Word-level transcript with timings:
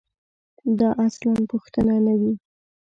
دا 0.79 0.89
اصلاً 1.05 1.33
پوښتنه 1.51 1.95
نه 2.05 2.13
وي. 2.19 2.33